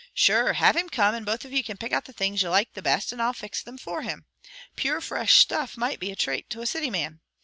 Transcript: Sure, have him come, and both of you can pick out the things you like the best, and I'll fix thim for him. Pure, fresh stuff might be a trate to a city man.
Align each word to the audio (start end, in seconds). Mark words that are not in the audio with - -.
Sure, 0.15 0.53
have 0.53 0.75
him 0.75 0.89
come, 0.89 1.13
and 1.13 1.27
both 1.27 1.45
of 1.45 1.53
you 1.53 1.63
can 1.63 1.77
pick 1.77 1.91
out 1.91 2.05
the 2.05 2.11
things 2.11 2.41
you 2.41 2.49
like 2.49 2.73
the 2.73 2.81
best, 2.81 3.11
and 3.11 3.21
I'll 3.21 3.33
fix 3.33 3.61
thim 3.61 3.77
for 3.77 4.01
him. 4.01 4.25
Pure, 4.75 5.01
fresh 5.01 5.37
stuff 5.37 5.77
might 5.77 5.99
be 5.99 6.09
a 6.09 6.15
trate 6.15 6.49
to 6.49 6.61
a 6.61 6.65
city 6.65 6.89
man. 6.89 7.19